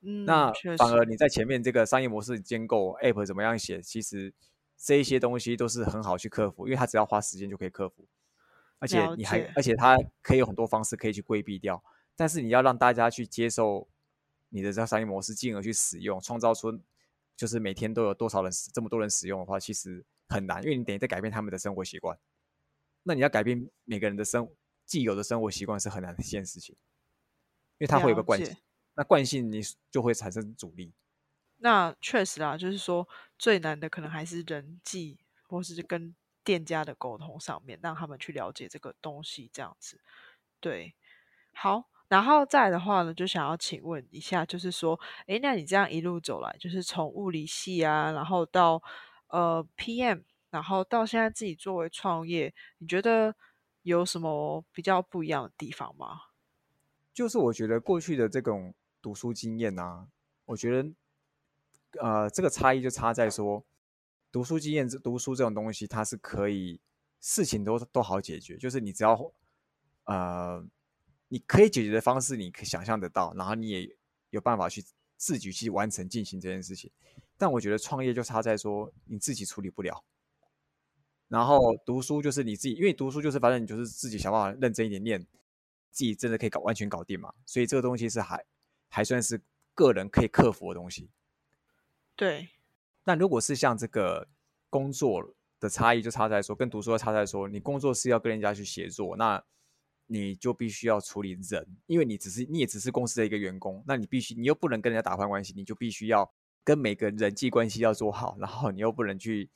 [0.01, 4.33] 嗯，那反而你在前面这个商业模式建构 App 怎么样写，其实
[4.77, 8.07] 这一些东西都是很好去克服，因为它只要花时间就可以克服，
[8.79, 11.83] 而且你还而且它可以有很多方式可以去规避掉，
[12.17, 13.89] 但是你要让大家去接受
[14.51, 16.81] 你的这个商业模式，进而去使用，创造出
[17.37, 22.19] 就是每天都有多少人使这么多人使用的话，其实很难，因为你等于在改变他们的生活习惯。
[23.03, 24.49] 那你要改变每个人的生
[24.85, 26.75] 既有的生活习惯是很难的一件事情，
[27.79, 28.57] 因为它会有个惯性，
[28.95, 29.61] 那惯性你
[29.91, 30.93] 就会产生阻力。
[31.59, 36.15] 那确实啊，就是说最难的可能还是人际或是跟
[36.49, 40.01] 店家的沟通上面，让他们去了解这个东西，这样子。
[40.61, 40.95] 对，
[41.53, 48.83] 好，然后再的话呢，就想要请问一下，就是说，诶，那你这样一路走来，就是从物理系啊，然后到
[49.27, 53.37] 呃 PM，然后到现在自己作为创业，你觉得
[53.83, 56.23] 有什么比较不一样的地方吗？
[57.13, 60.09] 就是我觉得过去的这种读书经验啊，
[60.47, 60.89] 我觉得，
[62.01, 63.63] 呃，这个差异就差在说，
[64.31, 66.81] 读书经验、读书这种东西，它是可以
[67.21, 69.33] 事情都都好解决，就是你只要，
[70.05, 70.65] 呃，
[71.29, 73.97] 你可以解决的方式，你可以想象得到，然后你也
[74.31, 74.85] 有办法去
[75.17, 76.91] 自己去完成进行这件事情。
[77.37, 80.05] 但我觉得创业就差在说你自己处理不了，
[81.29, 85.21] 然后读书就是你自己，因为读书就是反正你就是自己想办法认真一点念，
[85.91, 87.33] 自己真的可以搞完全搞定嘛。
[87.47, 88.45] 所以这个东西是还
[88.89, 89.41] 还算是
[89.75, 91.11] 个人可以克服的东西。
[92.17, 92.49] 对，
[93.09, 94.29] 那如果是像这个
[94.69, 99.43] 工作的差异，就差在说跟读书的差在说，你工作是要跟人家去协作，那
[100.09, 106.31] 你就必须要处理人，因为你只是你也只是公司的一个员工，那你必须你又不能跟人家打坏关系，你就必须要
[106.63, 109.49] 跟每个人际关系要做好，然后你又不能去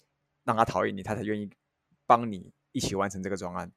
[0.45, 1.51] 让他讨厌你，他才愿意
[2.07, 3.71] 帮你一起完成这个专案。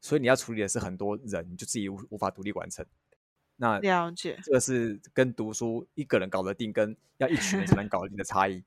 [0.00, 2.84] 所以你要处理的是很多人，你就自己无无法独立完成。
[3.54, 8.64] 那了解，这个是跟读书一个人搞得定，跟要一群人才能搞得定的差异。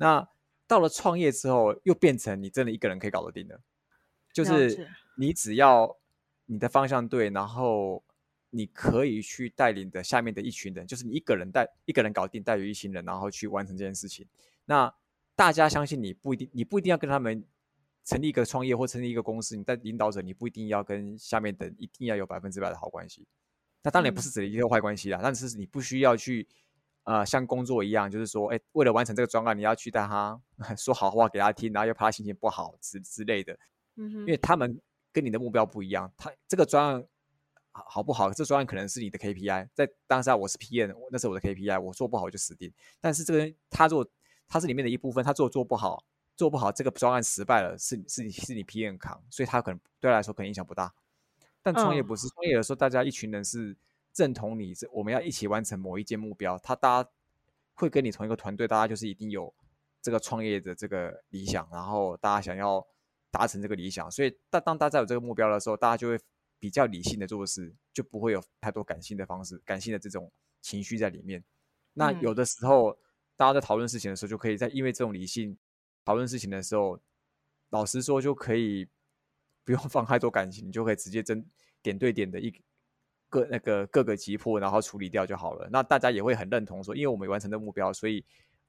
[0.00, 0.26] 那
[0.66, 3.60] 到了创业之后，又变成你真的一个人可以搞得定的，
[4.32, 5.94] 就是你只要
[6.46, 8.02] 你的方向对，然后
[8.48, 14.26] 你可以去带领的下面的一群人，就是你一个人带一个人搞定，带有一群人，然后去完成这件事情。
[14.64, 14.92] 那
[15.36, 17.44] 大家相信你不一定，你不一定要跟他们
[18.04, 23.26] 成立一个创业或成立一个公司，你在领导者，你不一定要跟下面的一定要有百分之百的好关系。
[23.82, 26.48] 那当然也不嗯是指一定有坏关系啦，但是你不需要去
[27.04, 30.40] 呃像工作一样，就是说，哎，为了完成这个专案，你要去带他
[30.76, 33.56] 说好话给他听，然后又怕他心情不好之之类的，
[33.96, 34.80] 嗯哼因为他们
[35.12, 37.04] 跟你的目标不一样，他这个专案
[37.72, 42.72] 好好不好，这专案可能是你的 KPI，在当下我是 PM，那是我的 KPI，我做不好我就死定。
[43.00, 44.06] 但是这个人他做
[44.48, 46.04] 他是里面的一部分，他做做不好，
[46.36, 50.92] 做不好这个专案失败了，是是你是你 PM 扛，所以他可能对他来说可能影响不大。
[51.62, 53.76] 但创业嗯不是，创业的时候大家一群人是
[54.20, 57.10] 认同你，这我们要一起完成某一件目标，他大家
[57.72, 59.52] 会跟你同一个团队，大家就是一定有
[60.02, 62.86] 这个创业的这个理想，然后大家想要
[63.30, 66.20] 达成这个理想，所以当当大家有这个目标的时候，大家就会
[66.58, 70.30] 比较理性的做事，就不会有太多感性的方式、感性的这种
[70.60, 71.42] 情绪在里面。
[71.94, 72.92] 那嗯有的时候，
[73.36, 75.56] 大家在讨论事情的时候，就可以在因为这种理性
[76.04, 77.00] 讨论事情的时候，
[77.70, 78.86] 老实说就可以
[79.64, 81.42] 不用放太多感情，你就可以直接针
[81.80, 82.52] 点对点的一
[83.30, 85.66] 各那个各个击破，然后处理掉就好了。
[85.72, 88.22] 那大家也会很认同说，因为我们完成的目标，所以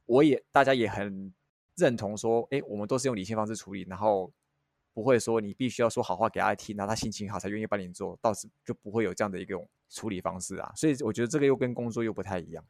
[0.06, 1.34] 我也大家也很
[1.76, 4.32] 认同说，哎，我们都是用理性方式处理，然后
[4.94, 10.72] 不会说你必须要说好话给他听，然后他心情好才愿意帮你做，倒是就不会有这样的一种处理方式啊。
[10.76, 12.64] 所以我觉得这个又跟工作又不太一样。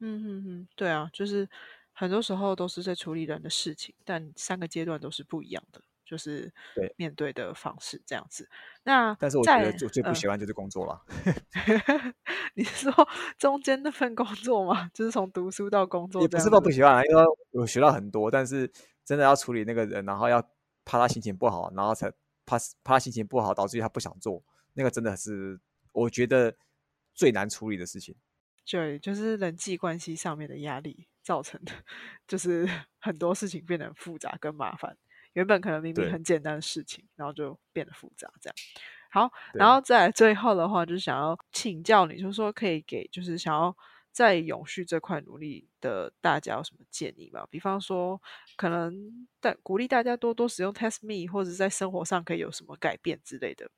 [0.00, 1.48] 嗯哼哼，对啊，就是
[1.92, 8.48] 很多时候都是在处理人的事情，但三个阶段都是不一样的，就是对面对的方式这样子。
[8.84, 11.04] 那但是我觉得在最最不嗯喜欢就是工作了。
[12.56, 14.90] 你是说中间那份工作吗？
[14.94, 18.70] 就是从读书到工作也不是说不喜欢啊，因为我学到很多，但是
[19.04, 20.40] 真的要处理那个人，然后要
[20.86, 22.10] 怕他心情不好，然后才
[22.46, 24.42] 怕怕他心情不好，导致于他不想做，
[24.72, 25.60] 那个真的是
[25.92, 26.56] 我觉得
[27.14, 28.16] 最难处理的事情。
[28.70, 31.72] 对，就是人际关系上面的压力造成的，
[32.28, 34.96] 就是很多事情变得很复杂跟麻烦。
[35.38, 38.54] 原本可能明明很简单的事情，然后就变得复杂这样。
[39.08, 43.74] 好，然后再来最后的话，就是想要请教你，就是说可以给就是想要
[44.10, 47.46] 在永续这块努力的大家有什么建议吗？
[47.48, 48.20] 比方说，
[48.56, 53.70] 可能但鼓励大家多多使用 Test Me，或者在生活上可以有什么改变之类的。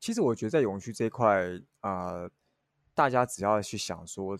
[0.00, 2.30] 其实我觉得在永续这一块，呃，
[2.94, 4.38] 大家只要去想说，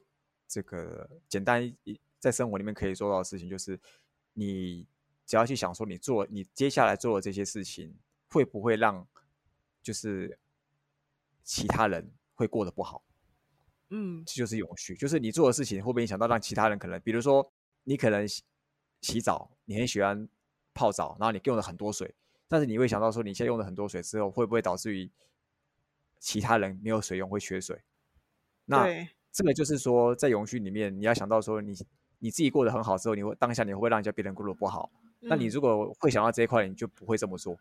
[0.49, 3.79] 这个简单一在生活里面可以做到的事情，就是
[4.33, 4.87] 你
[5.27, 7.95] 只要去想说，你做你接下来做的这些事情，
[8.29, 9.07] 会不会让
[9.83, 10.39] 就是
[11.43, 13.03] 其他人会过得不好。
[13.91, 17.53] 嗯，这就是永续，就是你做的事情会不会影响到让其他人可能，比如说
[17.85, 18.43] 你可能洗
[19.03, 20.29] 洗澡，你很喜欢
[20.73, 22.15] 泡澡，然后你用了很多水，
[22.49, 25.11] 但是你会想到说你现在用了很多水之后，会不会导致于
[26.19, 27.83] 其他人没有水用会缺水？
[28.65, 28.87] 那
[29.31, 31.75] 这个就是说，在永续里面，你要想到说你
[32.19, 34.91] 你自己过得很好之后，你会当下你会让人家别人过得不好。
[35.23, 37.57] 那你如果会想到这一块，你就不会这么做。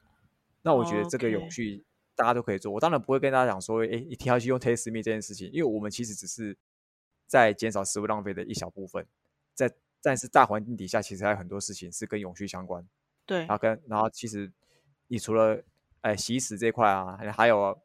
[0.62, 1.84] 那我觉得这个永续。
[2.14, 6.56] 大家都可以做，我当然不会跟大家讲说，哎，一定要去用 Taste Me 这件事情，因为我们其实只是
[7.26, 9.08] 在减少食物浪费的一小部分，
[9.56, 9.72] 在
[10.04, 12.86] 但是大环境底下，其实还有很多事情是跟永续相关。
[13.26, 14.52] 对，然后跟然后其实
[15.08, 15.64] 你除了
[16.02, 17.76] 哎洗食这块啊，还有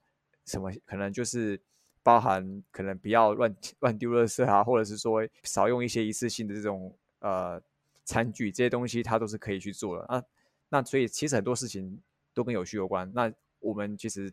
[0.45, 1.59] 什么可能就是
[2.03, 7.63] 包含可能不要乱乱丢垃圾啊，或者是说少用一些一次性的这种呃
[8.07, 10.23] 餐具这些东西，它都是可以去做的啊。
[10.71, 12.01] 那所以其实很多事情
[12.33, 13.13] 都跟有序有关。
[13.15, 13.31] 那
[13.61, 14.33] 我们其实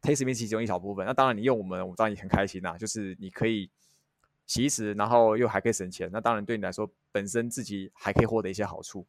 [0.00, 2.78] taste 面其中一小部分，那当然你用我们，我当然也很开心呐。
[2.78, 3.68] 就是你可以
[4.46, 9.06] 其实，然后又还可以省钱，那当然对你来说，本身自己还可以获得一些好处。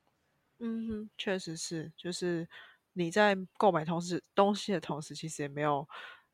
[0.59, 2.47] 嗯哼，确实是，就是
[2.93, 5.85] 你在购买同时东西的同时，其实也没有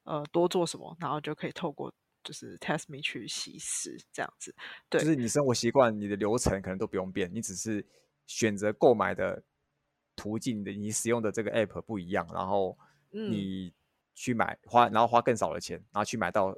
[0.04, 1.92] 呃多做什么，然后就可以透过
[2.24, 4.54] 就是 test me 去洗食这样子。
[4.90, 7.86] 对，就是你生活习惯、你的流程可能都不用变，你只是
[8.28, 9.44] 选择购买的
[10.16, 12.78] 途径的，你使用的这个 app 不一样，然后。
[13.14, 13.74] 你
[14.16, 16.58] 去买花，然后花更少的钱，然后去买到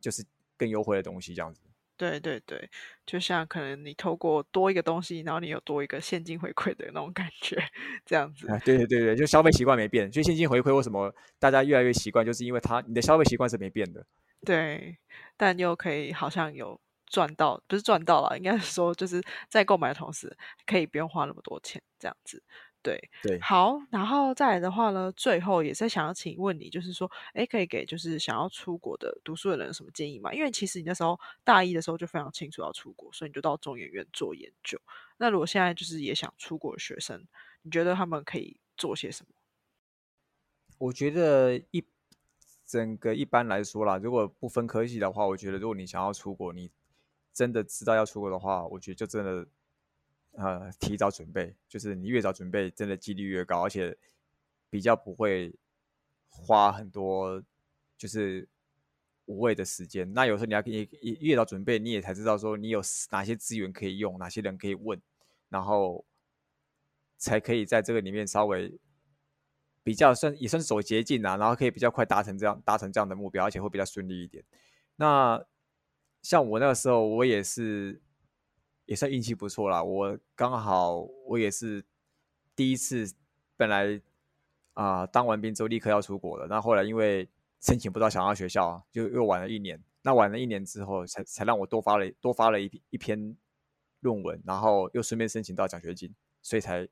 [0.00, 0.24] 就是
[0.56, 1.60] 更优惠的东西，这样子。
[1.96, 2.70] 对对对，
[3.04, 7.60] 就像可能你透过多一个东西，然后你有多一个现金回馈的那种感觉，
[8.06, 8.46] 这样子。
[8.64, 14.06] 对对对对，就消费习惯没变，所以现金回馈为什么大家越来越习惯，就是因为它你的消费习惯是没变的。
[14.44, 14.98] 对，
[15.36, 20.36] 但又可以好像有赚到，不是赚到了，应该是说就是在购买的同时，
[20.66, 22.42] 可以不用花那么多钱，这样子。
[22.82, 30.32] 对对，好，然后再来的话呢，最后也是想要请问你，就是说，哎，可以给就是想要出国的读书的人什么建议吗？
[30.32, 34.80] 因为其实你那时候大一的时候就非常清楚要出国，所以你就到中研院做研究。
[35.18, 37.22] 那如果现在就是也想出国的学生，
[37.60, 39.34] 你觉得他们可以做些什么？
[40.78, 41.84] 我觉得一
[42.70, 46.70] 整个一般来说啦，如果不分科系的话，我觉得如果你想要出国，你
[47.32, 49.46] 真的知道要出国的话，我觉得就真的。
[50.34, 53.98] 呃，提早准备，就是你越早准备，真的几率越高，而且
[54.70, 55.52] 比较不会
[56.28, 57.42] 花很多
[57.98, 58.48] 就是
[59.24, 60.14] 无谓的时间。
[60.14, 65.02] 那有时候你要越越早准备，你也才知道说你有哪些资源可以用，哪些人可以问，
[65.48, 66.04] 然后
[67.18, 68.72] 才可以在这个里面稍微
[69.82, 74.44] 比较算也算是走捷径啊，然后可以比较快达成这样达成这样的目标，而且会比较顺利一点。
[74.96, 75.44] 那
[76.22, 78.00] 像我那个时候，我也是。
[78.86, 80.96] 也算运气不错啦，我刚好
[81.28, 81.84] 我也是
[82.56, 83.14] 第一次，
[83.56, 84.02] 本来
[84.74, 87.28] 啊当完兵之后立刻要出国了，那后来因为
[87.60, 89.80] 申请不到想要学校，就又晚了一年。
[90.02, 93.36] 那晚了一年之后，才才让我多发了多发了一一篇
[94.00, 96.12] 论文，然后又顺便申请到奖学金，
[96.42, 96.88] 所以才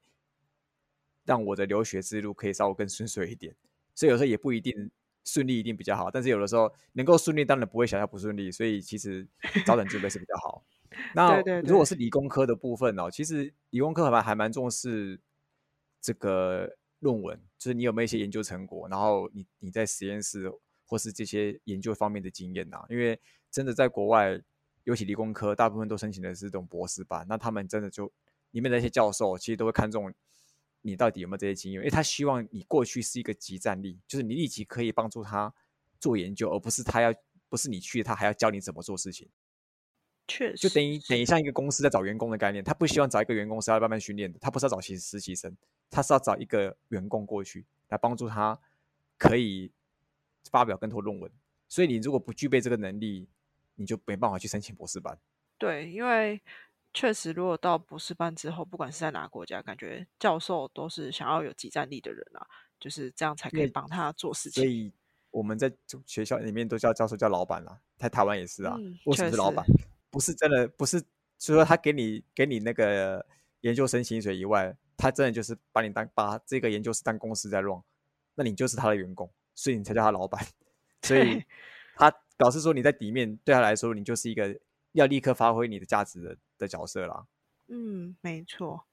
[1.28, 3.54] 让我的留学之路可以稍微更顺遂一点。
[3.94, 4.90] 所以有时候也不一定
[5.26, 8.50] 顺利一定比较好，但是有的时候能够顺利，当然不会想要不顺利。
[8.50, 9.28] 所以其实
[9.66, 10.64] 早点准备是比较好。
[11.14, 15.20] 那如果是理工科的部分哦，其实理工科还还蛮重视
[16.00, 20.50] 这个论文，就是你有没有一些研究成果，然后你你在实验室
[20.86, 22.78] 或是这些研究方面的经验呐。
[22.88, 23.20] 因为
[23.50, 24.40] 真的在国外，
[24.84, 28.10] 尤其理工科，大部分都申请的是这种博士班，那他们真的就
[28.52, 30.10] 里面的一些教授，其实都会看重
[30.82, 35.52] 你到底有没有这些经验，因为他希望你过去是一个集战力，就是你立即可以帮助他
[35.98, 37.14] 做研究，而不是他要
[37.48, 39.28] 不是你去，他还要教你怎么做事情。
[40.26, 45.56] 确实，就等于等于像一个公司在找员工的概念，他不希望找一个员工是要慢慢训练的，他不是要找实实习生，
[45.90, 48.58] 他是要找一个员工过去来帮助他，
[49.16, 49.72] 可以
[50.50, 51.30] 发表更多论文。
[51.66, 53.26] 所以你如果不具备这个能力，
[53.76, 55.18] 你就没办法去申请博士班。
[55.56, 56.40] 对，因为
[56.98, 62.44] 确实，如果到博士班之后，不管是在哪个国家，感觉教授都是想要有集战力的人啊，
[62.80, 64.64] 就是这样才可以帮他做事情。
[64.64, 64.92] 所以
[65.30, 65.72] 我们在
[66.04, 69.64] 学校里面都叫教授叫老板啦，在台湾也是啊，为什么是老板？
[70.10, 71.00] 不是真的，不是，
[71.38, 73.24] 除了他给你给你那个
[73.60, 77.80] 研究生薪水以外，他真的就是把你当把这个研究室当公司在 run，
[78.34, 80.44] 那你就是他的员工，所以你才叫他老板。
[81.02, 81.44] 所以
[81.94, 84.58] 他表示说你在底面对他来说，你就是一个
[84.98, 87.26] 要立刻发挥你的价值的的角色啦。
[87.68, 88.84] 嗯，没错。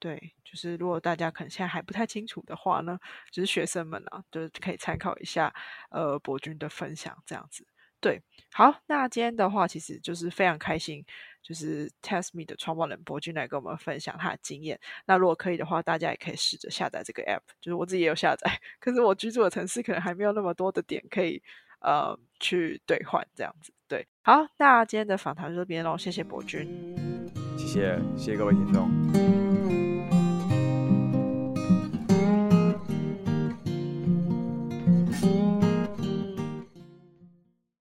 [0.00, 2.96] 对，就是如果大家可能现在还不太清楚的话呢，
[3.32, 5.52] 就是学生们啊，就是可以参考一下
[5.90, 7.66] 呃博君的分享这样子。
[8.00, 11.04] 对，好，那今天的话其实就是非常开心，
[11.42, 14.78] 就是 Test Me 的创办人博君来跟我们分享他的经验。
[15.04, 21.42] 那如果可以的话，大家也可以试着下载这个 App，就是我自己也有下载，可是我居住的城市可能还没有那么多的点可以
[21.80, 23.72] 呃去兑换这样子。
[23.88, 26.68] 对好那今天的访谈就这边喽谢谢伯君。
[27.56, 29.47] 谢谢谢谢各位听众。